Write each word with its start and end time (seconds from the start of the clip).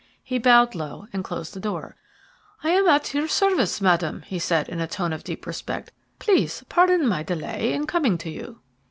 He 0.23 0.39
bowed 0.39 0.73
low, 0.73 1.05
and 1.13 1.23
closed 1.23 1.53
the 1.53 1.59
door. 1.59 1.95
"I 2.63 2.71
am 2.71 2.87
at 2.87 3.13
your 3.13 3.27
service, 3.27 3.79
Madam," 3.79 4.23
he 4.23 4.39
said 4.39 4.67
in 4.67 4.79
a 4.79 4.87
tone 4.87 5.13
of 5.13 5.23
deep 5.23 5.45
respect. 5.45 5.91
"Please 6.17 6.63
pardon 6.67 7.05
my 7.07 7.21
delay 7.21 7.73
in 7.73 7.85
coming 7.85 8.17
to 8.17 8.31
you." 8.31 8.61